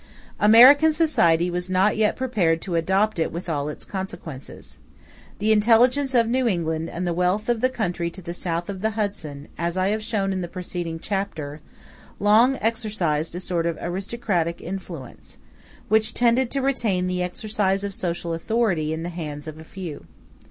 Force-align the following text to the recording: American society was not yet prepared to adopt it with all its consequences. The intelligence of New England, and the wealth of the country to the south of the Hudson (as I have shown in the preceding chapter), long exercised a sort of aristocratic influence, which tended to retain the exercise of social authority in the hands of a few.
American 0.39 0.91
society 0.91 1.51
was 1.51 1.69
not 1.69 1.95
yet 1.95 2.15
prepared 2.15 2.59
to 2.59 2.73
adopt 2.73 3.19
it 3.19 3.31
with 3.31 3.47
all 3.47 3.69
its 3.69 3.85
consequences. 3.85 4.79
The 5.37 5.51
intelligence 5.51 6.15
of 6.15 6.27
New 6.27 6.47
England, 6.47 6.89
and 6.89 7.05
the 7.05 7.13
wealth 7.13 7.49
of 7.49 7.61
the 7.61 7.69
country 7.69 8.09
to 8.09 8.21
the 8.23 8.33
south 8.33 8.67
of 8.67 8.81
the 8.81 8.97
Hudson 8.97 9.47
(as 9.59 9.77
I 9.77 9.89
have 9.89 10.01
shown 10.03 10.33
in 10.33 10.41
the 10.41 10.47
preceding 10.47 10.97
chapter), 10.97 11.61
long 12.19 12.55
exercised 12.61 13.35
a 13.35 13.39
sort 13.39 13.67
of 13.67 13.77
aristocratic 13.79 14.59
influence, 14.59 15.37
which 15.87 16.15
tended 16.15 16.49
to 16.49 16.63
retain 16.63 17.05
the 17.05 17.21
exercise 17.21 17.83
of 17.83 17.93
social 17.93 18.33
authority 18.33 18.93
in 18.93 19.03
the 19.03 19.09
hands 19.09 19.45
of 19.47 19.59
a 19.59 19.63
few. 19.63 20.07